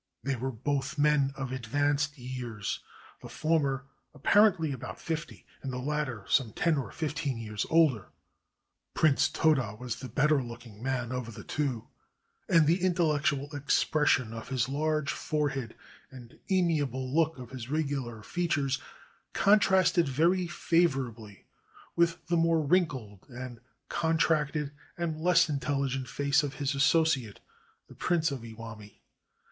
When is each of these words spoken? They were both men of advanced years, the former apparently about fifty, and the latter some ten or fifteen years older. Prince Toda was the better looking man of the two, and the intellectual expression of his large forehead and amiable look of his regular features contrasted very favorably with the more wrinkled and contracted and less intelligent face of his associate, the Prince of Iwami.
They 0.23 0.35
were 0.35 0.49
both 0.51 0.97
men 0.97 1.31
of 1.35 1.51
advanced 1.51 2.17
years, 2.17 2.79
the 3.21 3.29
former 3.29 3.85
apparently 4.15 4.71
about 4.71 4.99
fifty, 4.99 5.45
and 5.61 5.71
the 5.71 5.77
latter 5.77 6.25
some 6.27 6.53
ten 6.53 6.75
or 6.75 6.91
fifteen 6.91 7.37
years 7.37 7.67
older. 7.69 8.07
Prince 8.95 9.29
Toda 9.29 9.75
was 9.79 9.97
the 9.97 10.09
better 10.09 10.41
looking 10.41 10.81
man 10.81 11.11
of 11.11 11.35
the 11.35 11.43
two, 11.43 11.87
and 12.49 12.65
the 12.65 12.81
intellectual 12.83 13.55
expression 13.55 14.33
of 14.33 14.49
his 14.49 14.67
large 14.67 15.11
forehead 15.11 15.75
and 16.09 16.39
amiable 16.49 17.13
look 17.13 17.37
of 17.37 17.51
his 17.51 17.69
regular 17.69 18.23
features 18.23 18.81
contrasted 19.33 20.07
very 20.09 20.47
favorably 20.47 21.45
with 21.95 22.25
the 22.25 22.37
more 22.37 22.61
wrinkled 22.65 23.27
and 23.29 23.59
contracted 23.87 24.71
and 24.97 25.21
less 25.21 25.47
intelligent 25.47 26.07
face 26.07 26.41
of 26.41 26.55
his 26.55 26.73
associate, 26.73 27.39
the 27.87 27.93
Prince 27.93 28.31
of 28.31 28.41
Iwami. 28.43 28.95